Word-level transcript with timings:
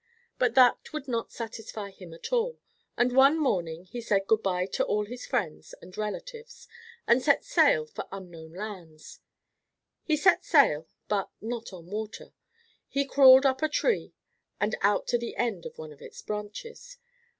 But 0.39 0.55
that 0.55 0.93
would 0.93 1.07
not 1.07 1.31
satisfy 1.31 1.91
him 1.91 2.11
at 2.11 2.33
all, 2.33 2.57
and 2.97 3.11
one 3.15 3.37
morning 3.37 3.83
he 3.85 4.01
said 4.01 4.25
"Good 4.25 4.41
by" 4.41 4.65
to 4.65 4.83
all 4.83 5.05
his 5.05 5.27
friends 5.27 5.75
and 5.79 5.95
relatives, 5.95 6.67
and 7.05 7.21
set 7.21 7.45
sail 7.45 7.85
for 7.85 8.07
unknown 8.11 8.51
lands. 8.53 9.19
He 10.01 10.17
set 10.17 10.43
sail, 10.43 10.87
but 11.07 11.29
not 11.39 11.71
on 11.71 11.85
water. 11.91 12.33
He 12.87 13.05
crawled 13.05 13.45
up 13.45 13.61
a 13.61 13.69
tree, 13.69 14.15
and 14.59 14.75
out 14.81 15.05
to 15.09 15.19
the 15.19 15.35
end 15.35 15.67
of 15.67 15.77
one 15.77 15.93
of 15.93 16.01
its 16.01 16.23
branches. 16.23 16.97